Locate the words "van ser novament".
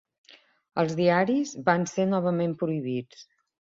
1.69-2.57